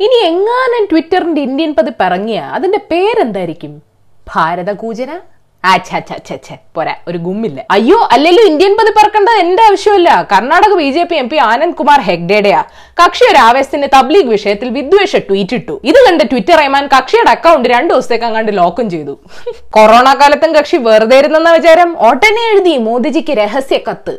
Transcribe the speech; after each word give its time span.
ഇനി 0.00 0.18
എങ്ങാനും 0.26 0.88
ട്വിറ്ററിന്റെ 0.90 1.40
ഇന്ത്യൻ 1.40 1.74
പതിപ്പ് 1.78 2.04
ഇറങ്ങിയ 2.04 2.38
അതിന്റെ 2.56 2.78
പേരെന്തായിരിക്കും? 2.90 3.82
ഭാരതകൂജന? 4.34 5.10
പോരാ 6.76 6.94
ഒരു 7.08 7.18
ഗുമ്മില്ല. 7.18 7.64
അയ്യോ 7.70 8.08
അല്ലെങ്കിലും 8.12 8.46
ഇന്ത്യൻ 8.46 8.76
പതിപ്പ് 8.80 9.00
ഇറക്കേണ്ടത് 9.00 9.34
എന്റെ 9.34 9.62
ആവശ്യമില്ല. 9.62 10.28
Karnataka 10.32 10.74
B 10.74 10.90
J 10.90 11.04
P 11.04 11.16
M 11.16 11.28
P 11.28 11.36
Anand 11.36 11.76
Kumar 11.76 12.00
ഹെഗ്ഡേഡയാ 12.00 12.60
കക്ഷി 13.00 13.24
ഒരു 13.30 13.36
ആവേശത്തിന്റെ 13.36 13.88
തബ്ലീഗ് 13.96 14.28
വിഷയത്തിൽ 14.28 14.68
വിദ്വേഷ 14.68 15.16
ട്വീറ്റ് 15.16 15.54
ഇട്ടു. 15.54 15.80
ഇത് 15.84 15.98
കണ്ട് 16.08 16.24
ട്വിറ്റർ 16.30 16.56
റഹ്മാൻ 16.58 16.86
കക്ഷിയുടെ 16.86 17.30
അക്കൗണ്ട് 17.30 17.68
രണ്ടു 17.68 17.94
ദിവസത്തേക്ക് 17.94 18.24
അങ്ങാണ്ട് 18.24 18.52
ലോക്കും 18.56 18.90
ചെയ്തു. 18.90 19.18
കൊറോണ 19.70 20.14
കാലത്തും 20.14 20.54
കക്ഷി 20.54 20.76
വെറുതെ 20.76 21.18
ഇരുന്നെന്ന 21.18 21.52
വിചാരം? 21.52 21.96
ഒട്ടനെ 22.10 22.44
എഴുതി 22.52 22.76
മോദിജിക്ക് 22.76 23.32
രഹസ്യ 23.32 23.78
കത്ത്. 23.90 24.16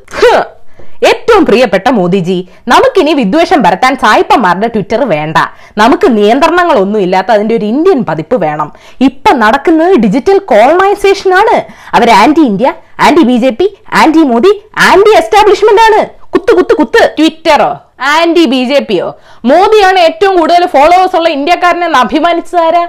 ഏറ്റവും 1.06 1.46
പ്രിയപ്പെട്ട 1.46 1.90
മോദിജി 1.90 2.48
നമുക്കിനി 2.68 3.14
വിദ്വേഷം 3.14 3.64
പരത്താൻ 3.64 3.96
സായിപ്പന്മാരുടെ 3.96 4.68
ട്വിറ്റർ 4.68 5.10
വേണ്ട. 5.10 5.38
നമുക്ക് 5.78 6.18
നിയന്ത്രണങ്ങൾ 6.18 6.78
ഒന്നും 6.78 7.00
ഇല്ലാത്ത 7.00 7.28
അതിന്റെ 7.32 7.56
ഒരു 7.56 7.66
ഇന്ത്യൻ 7.66 8.06
പതിപ്പ് 8.06 8.42
വേണം. 8.42 8.74
ഇപ്പൊ 9.02 9.34
നടക്കുന്നത് 9.34 9.96
ഡിജിറ്റൽ 9.96 10.38
കോളനൈസേഷൻ 10.38 11.34
ആണ്. 11.34 11.64
അവർ 11.94 12.10
anti 12.10 12.42
India 12.42 12.74
anti 13.00 13.22
B 13.22 13.38
J 13.38 13.50
P 13.50 13.78
anti 13.94 14.18
Modi 14.18 14.62
anti 14.78 15.18
establishment 15.18 15.82
ആണ്. 15.82 16.10
കുത്ത് 16.34 16.56
കുത്ത് 16.56 16.76
കുത്ത് 16.76 17.16
ട്വിറ്ററോ 17.20 17.87
ആന്റി 18.00 18.44
ബി 18.52 18.60
ജെ 18.70 18.80
പിയോ? 18.90 19.08
മോദിയാണ് 19.50 20.00
ഏറ്റവും 20.08 20.34
കൂടുതൽ 20.40 20.64
ഫോളോവേഴ്സ് 20.74 21.16
ഉള്ള 21.20 21.30
ഇന്ത്യക്കാരനെ 21.36 21.88
അഭിമാനിച്ചതാരാ 22.02 22.84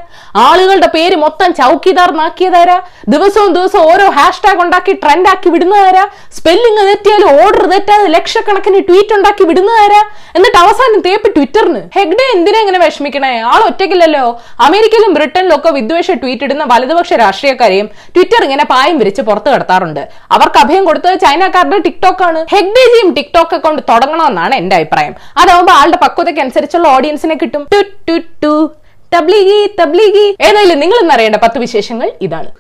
ആളുകളുടെ 0.47 0.89
പേര് 0.95 1.17
മൊത്തം 1.23 1.51
ചൗക്കിദാർ 1.61 2.11
നാക്കിയതാരാ 2.21 2.77
ദിവസവും 3.13 3.51
ദിവസവും 3.57 3.85
ഓരോ 3.93 4.07
ഹാഷ്ടാഗ് 4.19 4.63
ഉണ്ടാക്കി 4.65 4.93
ട്രെൻഡ് 5.03 5.31
ആക്കി 5.33 5.49
വിടുന്നതാരാ 5.55 6.05
സ്പെല്ലിംഗ് 6.39 6.85
തെറ്റിയാലും 6.89 7.31
ഓർഡർ 7.45 7.65
തെറ്റാതെ 7.73 8.09
ലക്ഷക്കണക്കിന് 8.17 8.81
ട്വീറ്റ് 8.89 9.15
ഉണ്ടാക്കി 9.19 9.45
വിടുന്നതാരാ 9.51 10.03
എന്നിട്ട് 10.37 10.59
അവസാനം 10.65 11.01
തേപ്പ് 11.07 11.29
ട്വിറ്ററിന്. 11.37 11.81
ഹെഗ്ഡെ 11.97 12.27
എന്തിനാ 12.35 12.59
ഇങ്ങനെ 12.65 12.81
വിഷമിക്കണേ? 12.85 13.33
ആൾ 13.53 13.61
ഒറ്റയ്ക്കില്ലല്ലോ. 13.69 14.25
അമേരിക്കയിലും 14.67 15.15
ബ്രിട്ടനിലും 15.19 15.57
ഒക്കെ 15.59 15.71
വിദ്വേഷ 15.79 16.11
ട്വീറ്റ് 16.23 16.45
ഇടുന്ന 16.49 16.65
വലതുപക്ഷ 16.73 17.13
രാഷ്ട്രീയക്കാരെയും 17.25 17.89
ട്വിറ്റർ 18.15 18.43
ഇങ്ങനെ 18.49 18.67
പായം 18.75 18.99
വിരിച്ച് 19.03 19.23
പുറത്തു 19.29 19.51
കടത്താറുണ്ട്. 19.55 20.03
അവർക്ക് 20.37 20.61
അഭയം 20.65 20.85
കൊടുത്തത് 20.91 21.17
ചൈനക്കാരുടെ 21.27 21.81
ടിക്ടോക്ക് 21.89 22.25
ആണ് 22.29 22.43
ഹെഗ്ഡേജിയും 22.55 23.11
ടിക്ടോക്ക് 23.19 23.57
അക്കൗണ്ട് 23.59 23.83
തുടങ്ങണമെന്നാണ് 23.91 24.55
എന്റെ 24.61 24.77
അഭിപ്രായം. 24.77 24.97
അതാവുമ്പോ 25.37 25.73
ആളുടെ 25.73 25.97
പക്വതയ്ക്ക് 25.97 26.41
അനുസരിച്ചുള്ള 26.41 26.89
ഓഡിയൻസിനെ 26.89 27.35
കിട്ടും. 27.35 27.69
ടു 27.73 27.83
ടു 28.09 28.19
ടു. 28.45 28.73
തബ്ലീഗി 29.15 29.77
തബ്ലീഗി. 29.81 30.37
ഏതായാലും 30.41 30.81
നിങ്ങൾ 30.81 31.01
ഇന്ന് 31.01 31.15
അറിയേണ്ട 31.15 31.37
പത്ത് 31.37 31.59
വിശേഷങ്ങൾ 31.59 32.13
ഇതാണ്. 32.21 32.51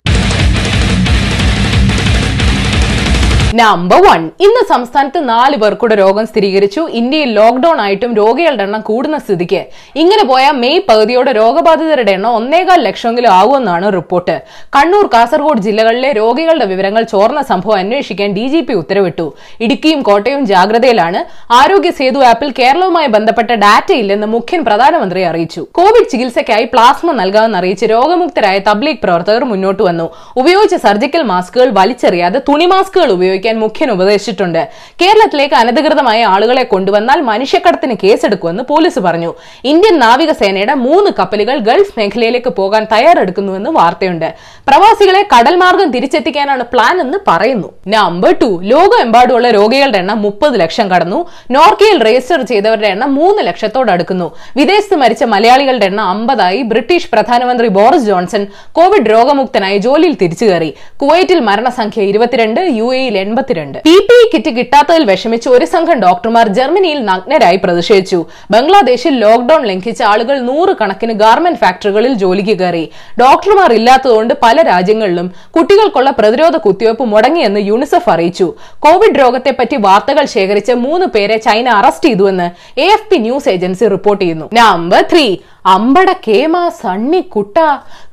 നമ്പർ 3.54 4.00
വൺ 4.06 4.30
ഇന്ന് 4.40 4.68
സംസ്ഥാനത്ത് 4.68 5.28
നാല് 5.28 5.56
പേർക്കൂടെ 5.56 5.94
രോഗം 5.94 6.26
സ്ഥിരീകരിച്ചു. 6.26 6.80
ഇന്ത്യയിൽ 6.80 7.32
ലോക്ഡൌൺ 7.32 7.80
ആയിട്ടും 7.80 8.14
രോഗികളുടെ 8.14 8.62
എണ്ണം 8.62 8.80
കൂടുന്ന 8.80 9.18
സ്ഥിതിക്ക്. 9.18 9.64
ഇങ്ങനെ 9.96 10.24
പോയ 10.24 10.50
മെയ് 10.50 10.80
പകുതിയോടെ 10.88 11.32
രോഗബാധിതരുടെ 11.32 12.12
എണ്ണം 12.12 12.30
ഒന്നേകാൽ 12.30 12.80
ലക്ഷമെങ്കിലും 12.80 13.30
ആകുമെന്നാണ് 13.30 13.92
റിപ്പോർട്ട്. 13.92 14.42
കണ്ണൂർ 14.76 15.10
കാസർഗോഡ് 15.14 15.60
ജില്ലകളിലെ 15.60 16.12
രോഗികളുടെ 16.12 16.64
വിവരങ്ങൾ 16.64 17.02
ചോർന്ന 17.02 17.42
സംഭവം 17.42 17.78
അന്വേഷിക്കാൻ 17.78 18.32
ഡി 18.32 18.46
ജി 18.48 18.60
പി 18.60 18.72
ഉത്തരവിട്ടു. 18.72 19.32
ഇടുക്കിയും 19.60 20.02
കോട്ടയവും 20.02 20.46
ജാഗ്രതയിലാണ്. 20.46 21.24
ആരോഗ്യ 21.52 21.90
സേതു 21.90 22.18
ആപ്പിൽ 22.18 22.54
കേരളവുമായി 22.58 23.06
ബന്ധപ്പെട്ട 23.06 23.50
ഡാറ്റ 23.50 23.92
ഇല്ലെന്ന് 23.92 24.26
മുഖ്യൻ 24.26 24.64
പ്രധാനമന്ത്രി 24.64 25.22
അറിയിച്ചു. 25.22 25.66
കോവിഡ് 25.72 26.10
ചികിത്സയ്ക്കായി 26.10 26.64
പ്ലാസ്മ 26.64 27.12
നൽകാമെന്ന് 27.12 27.58
അറിയിച്ച് 27.58 27.86
രോഗമുക്തരായ 27.86 28.58
തബ്ലീഗ് 28.58 28.98
പ്രവർത്തകർ 29.02 29.44
മുന്നോട്ട് 29.44 29.82
വന്നു. 29.82 30.08
ഉപയോഗിച്ച 30.36 30.74
സർജിക്കൽ 30.74 31.22
മാസ്കുകൾ 31.22 31.70
വലിച്ചെറിയാതെ 31.70 32.38
തുണി 32.48 32.66
മാസ്കുകൾ 32.66 33.10
ഉപയോഗിക്കാൻ 33.38 33.56
മുഖ്യൻ 33.64 33.88
ഉപദേശിച്ചിട്ടുണ്ട്. 33.96 34.62
കേരളത്തിലേക്ക് 35.00 35.56
അനധികൃതമായ 35.62 36.20
ആളുകളെ 36.34 36.64
കൊണ്ടുവന്നാൽ 36.72 37.18
മനുഷ്യക്കടത്തിന് 37.30 37.94
കേസെടുക്കുമെന്ന് 38.02 38.62
പോലീസ് 38.70 39.00
പറഞ്ഞു. 39.06 39.30
ഇന്ത്യൻ 39.72 39.94
നാവികസേനയുടെ 40.04 40.74
മൂന്ന് 40.86 41.10
കപ്പലുകൾ 41.18 41.56
ഗൾഫ് 41.68 41.94
മേഖലയിലേക്ക് 41.98 42.50
പോകാൻ 42.58 42.82
തയ്യാറെടുക്കുന്നുവെന്ന് 42.92 43.70
വാർത്തയുണ്ട്. 43.78 44.28
പ്രവാസികളെ 44.68 45.22
കടൽ 45.34 45.54
മാർഗം 45.62 45.88
തിരിച്ചെത്തിക്കാനാണ് 45.96 46.64
പ്ലാൻ 46.72 46.96
എന്ന് 47.04 47.18
പറയുന്നു. 47.28 47.68
നമ്പർ 47.96 48.32
ടു 48.42 48.50
ലോകമെമ്പാടുമുള്ള 48.72 49.48
രോഗികളുടെ 49.58 49.98
എണ്ണം 50.02 50.18
മുപ്പത് 50.26 50.54
ലക്ഷം 50.62 50.86
കടന്നു. 50.92 51.20
നോർക്കയിൽ 51.56 51.98
രജിസ്റ്റർ 52.06 52.42
ചെയ്തവരുടെ 52.52 52.88
എണ്ണം 52.94 53.10
മൂന്ന് 53.20 53.40
ലക്ഷത്തോട് 53.48 53.90
അടുക്കുന്നു. 53.96 54.28
വിദേശത്ത് 54.58 54.98
മരിച്ച 55.04 55.24
മലയാളികളുടെ 55.34 55.88
എണ്ണം 55.90 56.06
അമ്പതായി. 56.14 56.60
ബ്രിട്ടീഷ് 56.72 57.10
പ്രധാനമന്ത്രി 57.14 57.68
ബോറിസ് 57.78 58.08
ജോൺസൺ 58.10 58.42
കോവിഡ് 58.78 59.08
രോഗമുക്തനായി 59.14 59.78
ജോലിയിൽ 59.86 60.14
തിരിച്ചു 60.22 60.44
കയറി 60.44 60.70
കുവൈറ്റിൽ 61.02 61.40
മരണസംഖ്യ 61.48 62.02
ഇരുപത്തിരണ്ട് 62.12 62.60
യു 62.80 62.88
എയിൽ 62.98 63.14
എൺപത്തിരണ്ട്. 63.28 63.78
പി 63.88 63.96
പി 64.08 64.16
ഇ 64.24 64.26
കിറ്റ് 64.34 64.50
കിട്ടാത്തതിൽ 64.58 65.04
വിഷമിച്ച് 65.12 65.48
ഒരു 65.56 65.66
സംഘം 65.74 65.98
ഡോക്ടർമാർ 66.06 66.46
ജർമ്മനിയിൽ 66.58 67.00
നഗ്നരായി 67.10 67.58
പ്രതിഷേധിച്ചു. 67.64 68.20
ബംഗ്ലാദേശിൽ 68.54 69.14
ലോക്ഡൌൺ 69.24 69.62
ലംഘിച്ച 69.70 70.02
ആളുകൾ 70.12 70.36
നൂറുകണക്കിന് 70.50 71.14
ഗാർമെന്റ് 71.24 71.60
ഫാക്ടറികളിൽ 71.62 72.12
ജോലിക്ക് 72.22 72.56
കയറി. 72.62 72.84
ഡോക്ടർമാർ 73.22 73.72
ഇല്ലാത്തതുകൊണ്ട് 73.78 74.34
പല 74.44 74.56
രാജ്യങ്ങളിലും 74.72 75.28
കുട്ടികൾക്കുള്ള 75.56 76.10
പ്രതിരോധ 76.18 76.56
കുത്തിവയ്പ് 76.66 77.04
മുടങ്ങിയെന്ന് 77.12 77.60
യുണിസെഫ് 77.70 78.10
അറിയിച്ചു. 78.14 78.48
കോവിഡ് 78.86 79.20
രോഗത്തെപ്പറ്റി 79.22 79.76
വാർത്തകൾ 79.86 80.24
ശേഖരിച്ച് 80.36 80.74
മൂന്ന് 80.86 81.06
പേരെ 81.14 81.36
ചൈന 81.46 81.68
അറസ്റ്റ് 81.80 82.08
ചെയ്തുവെന്ന് 82.08 82.48
A 82.84 82.88
F 82.96 83.08
P 83.10 83.18
news 83.26 83.48
agency 83.54 83.86
report 83.94 84.22
ചെയ്യുന്നു. 84.24 84.48
നമ്പർ 84.60 85.02
ത്രീ 85.12 85.26
അമ്പട 85.74 86.10
കേമ 86.26 86.56
സണ്ണി 86.82 87.20
കുട്ട. 87.34 87.56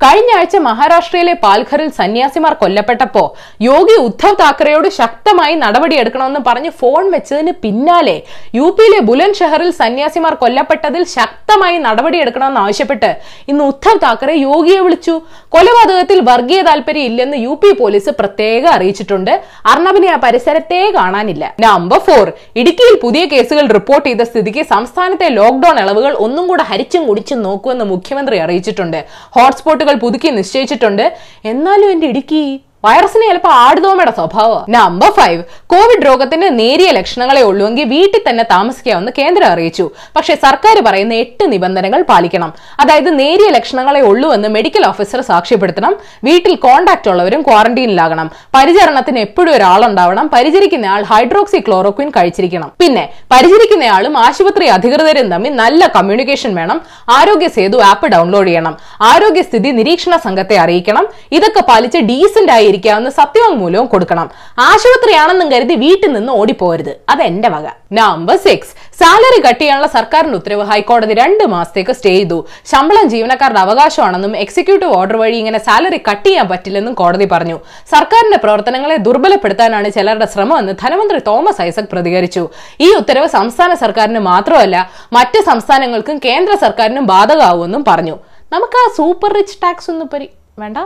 കഴിഞ്ഞ 0.04 0.32
ആഴ്ച 0.38 0.58
മഹാരാഷ്ട്രയിലെ 0.68 1.36
പാൽഘറിൽ 1.44 1.90
സന്യാസിമാർ 2.00 2.54
കൊല്ലപ്പെട്ടപ്പോ 2.62 3.24
യോഗി 3.68 3.96
ഉദ്ധവ് 4.08 4.36
താക്കറെയോട് 4.42 4.88
ശക്തമായി 5.06 5.56
നടപടിയെടുക്കണമെന്ന് 5.64 6.42
പറഞ്ഞ് 6.48 6.72
ഫോൺ 6.82 7.04
വെച്ചതിന് 7.16 7.54
പിന്നാലെ 7.64 8.16
യു 8.60 8.68
പിയിലെ 8.78 9.00
ബുലന്ദ് 9.10 9.40
ഷഹറിൽ 9.40 9.72
സന്യാസിമാർ 9.80 10.34
കൊല്ലപ്പെട്ടതിൽ 10.44 11.04
ശക്തമായി 11.16 11.78
നടപടിയെടുക്കണമെന്ന് 11.86 12.62
ആവശ്യപ്പെട്ട് 12.66 13.10
ഇന്ന് 13.52 13.64
ഉദ്ധവ് 13.72 14.00
താക്കറെ 14.04 14.36
യോഗിയെ 14.48 14.80
വിളിച്ചു. 14.86 15.16
കൊലപാതകത്തിൽ 15.56 16.20
വർഗീയ 16.30 16.62
താല്പര്യം 16.68 17.08
ഇല്ലെന്ന് 17.10 17.38
യു 17.46 17.54
പി 17.62 17.70
പോലീസ് 17.82 18.12
പ്രത്യേകം 18.20 18.70
അറിയിച്ചിട്ടുണ്ട്. 18.76 19.34
അർണബിനെ 19.72 20.10
ആ 20.16 20.18
പരിസരത്തേ 20.26 20.82
കാണാനില്ല. 20.98 21.44
നമ്പർ 21.66 22.00
ഫോർ 22.08 22.26
ഇടുക്കിയിൽ 22.62 22.96
പുതിയ 23.06 23.24
കേസുകൾ 23.34 23.66
റിപ്പോർട്ട് 23.78 24.06
ചെയ്ത 24.10 24.26
സ്ഥിതിക്ക് 24.32 24.64
സംസ്ഥാനത്തെ 24.74 25.30
ലോക്ഡൌൺ 25.40 25.78
ഇളവുകൾ 25.84 26.14
ഒന്നും 26.28 26.46
കൂടെ 26.52 26.66
ഹരിച്ചും 26.72 27.04
കുടിച്ചും 27.10 27.42
നോക്കുമെന്ന് 27.48 27.88
മുഖ്യമന്ത്രി 27.94 28.40
അറിയിച്ചിട്ടുണ്ട്. 28.46 29.00
ഹോട്ട്സ്പോട്ടുകൾ 29.38 29.96
പുതുക്കി 30.06 30.32
നിശ്ചയിച്ചിട്ടുണ്ട്. 30.40 31.06
എന്നാലും 31.54 31.90
എന്റെ 31.96 32.08
ഇടുക്കി 32.14 32.44
വൈറസിന് 32.86 33.26
ചിലപ്പോൾ 33.30 33.54
ആടുതോമയുടെ 33.66 34.12
സ്വഭാവം 34.12 34.64
നമ്പർ 34.70 35.12
ഫൈവ് 35.20 35.44
കോവിഡ് 35.74 36.06
രോഗത്തിന്റെ 36.06 36.50
നേരിയ 36.60 36.90
ലക്ഷണങ്ങളെ 36.92 37.42
ഉള്ളുവെങ്കിൽ 37.42 37.86
വീട്ടിൽ 37.96 38.22
തന്നെ 38.30 38.44
താമസിക്കാമെന്ന് 38.52 39.12
കേന്ദ്രം 39.18 39.48
അറിയിച്ചു. 39.48 39.86
പക്ഷേ 40.16 40.34
സർക്കാർ 40.36 40.78
പറയുന്ന 40.88 41.14
എട്ട് 41.14 41.52
നിബന്ധനകൾ 41.52 42.02
പാലിക്കണം. 42.02 42.54
അതായത് 42.80 43.10
നേരിയ 43.20 43.48
ലക്ഷണങ്ങളെ 43.50 44.02
ഉള്ളുവെന്ന് 44.02 44.48
മെഡിക്കൽ 44.48 44.86
ഓഫീസർ 44.86 45.22
സാക്ഷ്യപ്പെടുത്തണം. 45.22 45.96
വീട്ടിൽ 46.24 46.56
കോണ്ടാക്ട് 46.56 47.10
ഉള്ളവരും 47.10 47.42
ക്വാറന്റീനിലാകണം 47.42 48.28
പരിചരണത്തിന് 48.56 49.20
എപ്പോഴും 49.20 49.52
ഒരാളുണ്ടാവണം. 49.56 50.30
പരിചരിക്കുന്നയാൾ 50.34 51.04
ഹൈഡ്രോക്സി 51.12 51.60
ക്ലോറോക്വിൻ 51.68 52.10
കഴിച്ചിരിക്കണം. 52.10 52.72
പിന്നെ 52.80 53.04
പരിചരിക്കുന്നയാളും 53.32 54.18
ആശുപത്രി 54.18 54.66
അധികൃതരും 54.76 55.30
തമ്മിൽ 55.34 55.54
നല്ല 55.56 55.88
കമ്മ്യൂണിക്കേഷൻ 55.96 56.56
വേണം. 56.56 56.82
ആരോഗ്യ 57.10 57.48
സേതു 57.58 57.78
ആപ്പ് 57.92 58.08
ഡൗൺലോഡ് 58.16 58.48
ചെയ്യണം. 58.48 58.76
ആരോഗ്യസ്ഥിതി 59.02 59.70
നിരീക്ഷണ 59.80 60.16
സംഘത്തെ 60.26 60.56
അറിയിക്കണം. 60.66 61.08
ഇതൊക്കെ 61.32 61.62
പാലിച്ച് 61.70 61.98
ഡീസന്റ് 62.12 62.52
ആയിരിക്കാവുന്ന 62.76 63.56
മൂലവും 63.62 63.88
കൊടുക്കണം. 63.94 64.28
ആശുപത്രിയാണെന്നും 64.70 65.48
കരുതി 65.54 65.76
വീട്ടിൽ 65.84 66.10
നിന്ന് 66.16 66.32
ഓടിപ്പോരുത് 66.40 66.92
അത് 67.12 67.22
എന്റെ 67.30 67.50
വക. 67.56 67.68
നമ്പർ 68.00 68.38
സിക്സ് 68.46 68.74
സാലറി 69.00 69.40
കട്ട് 69.46 69.60
ചെയ്യാനുള്ള 69.62 69.88
സർക്കാരിന്റെ 69.96 70.38
ഉത്തരവ് 70.40 70.64
ഹൈക്കോടതി 70.70 71.14
രണ്ട് 71.22 71.44
മാസത്തേക്ക് 71.54 71.94
സ്റ്റേ 71.98 72.12
ചെയ്തു. 72.18 72.38
ശമ്പളം 72.72 73.06
ജീവനക്കാരുടെ 73.14 73.62
അവകാശമാണെന്നും 73.66 74.34
എക്സിക്യൂട്ടീവ് 74.44 74.92
ഓർഡർ 75.00 75.18
വഴി 75.22 75.38
ഇങ്ങനെ 75.42 75.60
സാലറി 75.68 76.00
കട്ട് 76.10 76.26
ചെയ്യാൻ 76.28 76.48
പറ്റില്ലെന്നും 76.52 76.94
കോടതി 77.02 77.28
പറഞ്ഞു. 77.34 77.58
സർക്കാരിന്റെ 77.94 78.40
പ്രവർത്തനങ്ങളെ 78.46 78.98
ദുർബലപ്പെടുത്താനാണ് 79.08 79.90
ചിലരുടെ 79.98 80.28
ശ്രമമെന്ന് 80.34 80.76
ധനമന്ത്രി 80.84 81.20
തോമസ് 81.30 81.62
ഐസക് 81.68 81.92
പ്രതികരിച്ചു. 81.94 82.44
ഈ 82.88 82.90
ഉത്തരവ് 83.02 83.30
സംസ്ഥാന 83.38 83.74
സർക്കാരിന് 83.84 84.24
മാത്രമല്ല 84.32 84.78
മറ്റ് 85.20 85.42
സംസ്ഥാനങ്ങൾക്കും 85.52 86.18
കേന്ദ്ര 86.28 86.56
സർക്കാരിനും 86.66 87.08
ബാധകമാവുമെന്നും 87.14 87.86
പറഞ്ഞു. 87.92 88.18
നമുക്ക് 88.56 88.78
ആ 88.84 88.88
സൂപ്പർ 88.98 89.32
റിച്ച് 89.40 89.58
ടാക്സ് 89.64 89.90
ഒന്നും 89.94 90.10
പരി 90.14 90.30
വേണ്ട? 90.64 90.80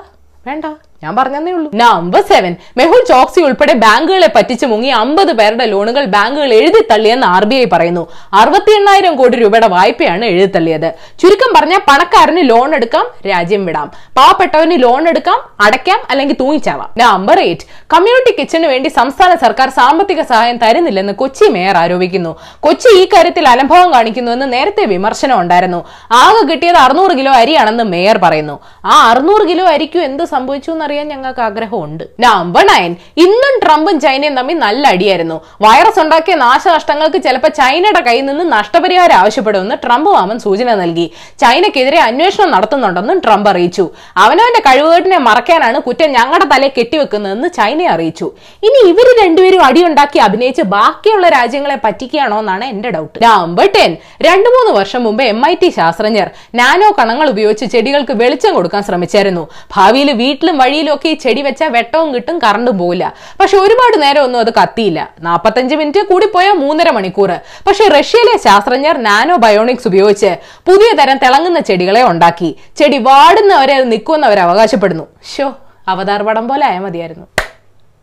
വേണ്ട. 0.48 0.66
ഞാൻ 1.04 1.16
പറഞ്ഞതേ 1.16 1.52
ഉള്ളൂ. 1.52 1.70
നമ്പർ 1.82 2.22
സെവൻ 2.22 2.54
മെഹുൽ 2.78 3.02
ചോക്സി 3.10 3.42
ഉൾപ്പെടെ 3.42 3.74
ബാങ്കുകളെ 3.74 4.30
പറ്റിച്ച് 4.36 4.66
മുങ്ങി 4.66 4.88
അമ്പത് 4.88 5.32
പേരുടെ 5.40 5.66
ലോണുകൾ 5.66 6.06
ബാങ്കുകൾ 6.16 6.54
എഴുതി 6.54 6.82
തള്ളിയെന്ന് 6.92 7.28
ആർ 7.28 7.46
ബി 7.46 7.56
ഐ 7.56 7.66
പറയുന്നു. 7.74 8.04
അറുപത്തി 8.34 8.72
എണ്ണായിരം 8.72 9.16
കോടി 9.16 9.38
രൂപയുടെ 9.38 9.68
വായ്പയാണ് 9.68 10.26
എഴുതി 10.26 10.52
തള്ളിയത്. 10.56 10.90
ചുരുക്കം 11.22 11.54
പറഞ്ഞാൽ 11.58 11.82
പണക്കാരന് 11.90 12.50
ലോൺ 12.50 12.76
എടുക്കാം 12.76 13.06
രാജ്യം 13.28 13.66
വിടാം. 13.66 13.88
പാവപ്പെട്ടവന് 14.18 14.84
ലോൺ 14.84 15.08
എടുക്കാം 15.08 15.40
അടയ്ക്കാം 15.68 16.02
അല്ലെങ്കിൽ 16.10 16.38
തൂങ്ങിച്ചാവാം. 16.40 16.90
നമ്പർ 17.04 17.40
എയ്റ്റ് 17.40 17.66
കമ്മ്യൂണിറ്റി 17.94 18.34
കിച്ചന് 18.40 18.68
വേണ്ടി 18.74 18.90
സംസ്ഥാന 18.90 19.36
സർക്കാർ 19.36 19.70
സാമ്പത്തിക 19.70 20.22
സഹായം 20.22 20.58
തരുന്നില്ലെന്ന് 20.58 21.14
കൊച്ചി 21.14 21.48
മേയർ 21.56 21.78
ആരോപിക്കുന്നു. 21.78 22.34
കൊച്ചി 22.60 22.90
ഈ 23.02 23.06
കാര്യത്തിൽ 23.16 23.48
അലംഭവം 23.48 23.94
കാണിക്കുന്നുവെന്ന് 23.94 24.54
നേരത്തെ 24.54 24.86
വിമർശനം 24.86 25.40
ഉണ്ടായിരുന്നു. 25.40 25.86
ആകെ 26.12 26.44
കിട്ടിയത് 26.52 26.78
അറുന്നൂറ് 26.78 27.18
കിലോ 27.18 27.32
അരിയാണെന്ന് 27.32 27.84
മേയർ 27.84 28.18
പറയുന്നു. 28.18 28.60
ആ 28.86 29.10
അറുന്നൂറ് 29.10 29.48
കിലോ 29.50 29.66
അരിക്കും 29.66 30.04
എന്ത് 30.04 30.24
സംഭവിച്ചു 30.36 30.72
എന്നറിയാൻ 30.90 31.08
ഞങ്ങൾക്ക് 31.14 31.42
ആഗ്രഹമുണ്ട്. 31.48 32.04
നമ്പർ 32.26 32.64
നയൻ 32.70 32.92
ഇന്നും 33.24 33.56
ട്രംപും 33.64 33.96
ചൈനയും 34.04 34.34
തമ്മിൽ 34.40 34.56
നല്ല 34.64 34.84
അടിയായിരുന്നു. 34.94 35.38
വൈറസ് 35.66 36.00
ഉണ്ടാക്കിയ 36.04 36.36
നാശനഷ്ടങ്ങൾക്ക് 36.44 37.20
ചിലപ്പോൾ 37.26 37.52
ചൈനയുടെ 37.60 38.02
കയ്യിൽ 38.08 38.26
നിന്ന് 38.30 38.46
നഷ്ടപരിഹാരം 38.56 39.16
ആവശ്യപ്പെടുമെന്ന് 39.22 39.76
ട്രംപ് 39.84 40.10
മാമൻ 40.16 40.38
സൂചന 40.46 40.70
നൽകി. 40.82 41.06
ചൈനയ്ക്കെതിരെ 41.44 42.00
അന്വേഷണം 42.08 42.50
നടത്തുന്നുണ്ടെന്നും 42.56 43.20
ട്രംപ് 43.26 43.50
അറിയിച്ചു. 43.52 43.86
അവനവന്റെ 44.24 44.62
കഴിവുകേട്ടിനെ 44.68 45.20
മറക്കാനാണ് 45.28 45.80
കുറ്റം 45.88 46.10
ഞങ്ങളുടെ 46.18 46.48
തലയെ 46.54 46.72
കെട്ടിവെക്കുന്നതെന്ന് 46.78 47.50
ചൈനയെ 47.60 47.90
അറിയിച്ചു. 47.96 48.30
ഇനി 48.70 48.82
ഇവർ 48.92 49.10
രണ്ടുപേരും 49.22 49.64
അടിയുണ്ടാക്കി 49.70 50.22
അഭിനയിച്ച് 50.28 50.66
ബാക്കിയുള്ള 50.76 51.30
രാജ്യങ്ങളെ 51.38 51.78
പറ്റിക്കുകയാണോ 51.86 52.40
എന്നാണ് 52.46 52.66
എന്റെ 52.74 52.92
ഡൗട്ട് 52.98 53.24
നമ്പർ 53.28 53.70
ടെൻ 53.78 53.94
രണ്ടു 54.30 54.50
മൂന്ന് 54.56 54.74
വർഷം 54.80 55.04
മുമ്പ് 55.08 55.24
എം 55.34 55.40
ഐ 55.52 55.54
ടി 55.62 55.70
ശാസ്ത്രജ്ഞർ 55.78 56.28
നാനോ 56.62 56.90
കണങ്ങൾ 57.00 57.28
ഉപയോഗിച്ച് 57.36 57.66
ചെടികൾക്ക് 57.76 58.14
വെളിച്ചം 58.24 58.52
കൊടുക്കാൻ 58.58 58.82
ശ്രമിച്ചായിരുന്നു. 58.84 59.44
ഭാവിയിൽ 59.76 60.10
വീട്ടിലും 60.24 60.56
വഴിയിലും 60.58 60.78
ഒക്കെ 60.88 61.10
ഈ 61.10 61.14
ചെടി 61.14 61.42
വെച്ചാൽ 61.42 61.70
വെട്ടവും 61.70 62.16
കിട്ടും 62.16 62.40
കറണ്ടും 62.40 62.78
പോവില്ല. 62.78 63.14
പക്ഷെ 63.40 63.58
ഒരുപാട് 63.58 64.02
നേരം 64.02 64.24
ഒന്നും 64.24 64.40
അത് 64.40 64.54
കത്തിയില്ല. 64.54 65.10
നാൽപ്പത്തഞ്ച് 65.22 65.76
മിനിറ്റ് 65.76 66.08
കൂടിപ്പോയാൽ 66.08 66.54
മൂന്നര 66.54 66.90
മണിക്കൂർ 66.90 67.32
പക്ഷെ 67.68 67.88
റഷ്യയിലെ 67.88 68.38
ശാസ്ത്രജ്ഞർ 68.38 68.98
നാനോ 68.98 69.36
ബയോണിക്സ് 69.36 69.88
ഉപയോഗിച്ച് 69.88 70.38
പുതിയ 70.66 70.92
തരം 71.02 71.18
തിളങ്ങുന്ന 71.18 71.60
ചെടികളെ 71.60 72.04
ഉണ്ടാക്കി. 72.04 72.56
ചെടി 72.78 72.98
വാടുന്നവരെ 72.98 73.84
നിൽക്കുമെന്ന് 73.84 74.28
അവർ 74.28 74.40
അവകാശപ്പെടുന്നു. 74.40 75.08
ഷോ 75.36 75.58
അവതാർ 75.88 76.24
പടം 76.24 76.48
പോലെ 76.48 76.66
ആയാൽ 76.66 76.80
മതിയായിരുന്നു. 76.80 77.28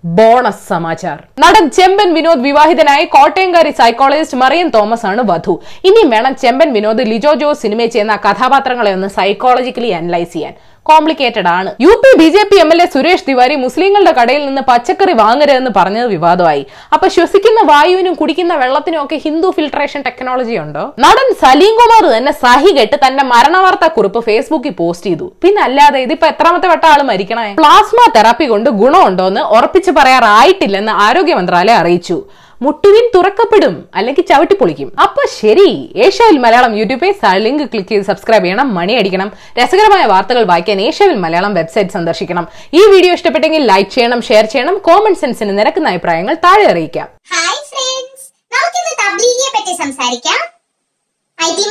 ബോണസ് 0.04 0.68
സമാചാർ. 0.68 1.24
നടൻ 1.38 1.70
ചെമ്പൻ 1.70 2.14
വിനോദ് 2.14 2.38
വിവാഹിതനായ 2.38 3.04
കോട്ടയംകാരി 3.04 3.70
സൈക്കോളജിസ്റ്റ് 3.70 4.36
മറിയൻ 4.36 4.68
തോമസ് 4.68 5.06
ആണ് 5.06 5.22
വധു. 5.30 5.60
ഇനിയും 5.84 6.10
വേണം 6.10 6.36
ചെമ്പൻ 6.36 6.72
വിനോദ് 6.72 6.98
ലിജോ 6.98 7.34
ജോസ് 7.34 7.62
സിനിമയിൽ 7.62 7.88
ചെയ്യുന്ന 7.88 8.16
കഥാപാത്രങ്ങളെ 8.16 8.92
ഒന്ന് 8.92 9.08
സൈക്കോളജിക്കലി 9.08 9.88
അനലൈസ് 9.88 10.32
ചെയ്യാൻ. 10.32 10.54
കോംപ്ലിക്കേറ്റഡ് 10.90 11.50
ആണ്. 11.58 11.70
U 11.84 11.92
P 12.02 12.10
B 12.20 12.28
J 12.36 12.42
P 12.50 12.58
M 12.64 12.70
L 12.74 12.80
A 12.84 12.86
Suresh 12.94 13.26
Tiwari 13.28 13.56
മുസ്ലിങ്ങളുടെ 13.64 14.12
കടയിൽ 14.18 14.42
നിന്ന് 14.48 14.62
പച്ചക്കറി 14.70 15.14
വാങ്ങരുതെന്ന് 15.22 15.72
പറഞ്ഞത് 15.78 16.08
വിവാദമായി. 16.14 16.62
അപ്പൊ 16.96 17.08
ശ്വസിക്കുന്ന 17.16 17.60
വായുവിനും 17.72 18.14
കുടിക്കുന്ന 18.20 18.54
വെള്ളത്തിനും 18.62 19.00
ഒക്കെ 19.04 19.18
ഹിന്ദു 19.26 19.50
ഫിൽട്രേഷൻ 19.58 20.02
ടെക്നോളജി 20.08 20.56
ഉണ്ടോ? 20.64 20.84
നടൻ 21.06 21.28
സലീം 21.44 21.74
കുമാർ 21.80 22.04
തന്നെ 22.16 22.34
സഹി 22.44 22.72
കെട്ട് 22.78 22.98
തന്റെ 23.06 23.24
മരണവാർത്താ 23.32 23.90
കുറിപ്പ് 23.98 24.22
ഫേസ്ബുക്കിൽ 24.30 24.74
പോസ്റ്റ് 24.80 25.10
ചെയ്തു. 25.10 25.28
പിന്നെ 25.44 25.62
അല്ലാതെ 25.66 26.00
ഇതിപ്പോ 26.06 26.28
എത്രാമത്തെ 26.32 26.68
വട്ട 26.72 26.84
ആൾ 26.94 27.02
മരിക്കണേ? 27.12 27.48
പ്ലാസ്മ 27.60 28.00
തെറാപ്പി 28.16 28.48
കൊണ്ട് 28.54 28.70
ഗുണമുണ്ടോന്ന് 28.82 29.44
ഉറപ്പിച്ച് 29.58 29.92
പറയാറായിട്ടില്ലെന്ന് 30.00 30.94
ആരോഗ്യ 31.06 31.36
മന്ത്രാലയം 31.40 31.78
അറിയിച്ചു. 31.82 32.18
മുട്ടുവിൻ 32.64 33.04
തുറക്കപ്പെടും 33.14 33.74
അല്ലെങ്കിൽ 33.98 34.24
ചവിട്ടി 34.30 34.54
പൊളിക്കും. 34.60 34.88
അപ്പൊ 35.04 35.22
ശരി 35.40 35.68
ഏഷ്യാവിൽ 36.04 36.38
മലയാളം 36.44 36.72
യൂട്യൂബിൽ 36.78 37.12
ലിങ്ക് 37.46 37.64
ക്ലിക്ക് 37.72 37.90
ചെയ്ത് 37.92 38.06
സബ്സ്ക്രൈബ് 38.10 38.44
ചെയ്യണം 38.46 38.68
മണി 38.78 38.94
അടിക്കണം 39.00 39.28
രസകരമായ 39.58 40.04
വാർത്തകൾ 40.12 40.44
വായിക്കാൻ 40.50 40.80
ഏഷ്യാവിൽ 40.86 41.18
മലയാളം 41.24 41.54
വെബ്സൈറ്റ് 41.58 41.96
സന്ദർശിക്കണം. 41.96 42.46
ഈ 42.80 42.82
വീഡിയോ 42.94 43.12
ഇഷ്ടപ്പെട്ടെങ്കിൽ 43.18 43.64
ലൈക്ക് 43.72 43.92
ചെയ്യണം 43.96 44.22
ഷെയർ 44.28 44.46
ചെയ്യണം 44.54 44.78
കോമൺ 44.88 45.16
സെൻസിന് 45.22 45.58
നിരക്കുന്ന 45.58 45.92
അഭിപ്രായങ്ങൾ 45.94 46.36
താഴെ 46.46 46.66
അറിയിക്കാം. 46.72 47.08
ഹായ് 47.34 47.62
ഫ്രണ്ട്സ് 47.70 48.26
നമുക്കിന്ന് 48.54 48.94
പറ്റി 49.56 49.74
സംസാരിക്കാം. 49.84 50.40
I 51.38 51.50
T 51.56 51.64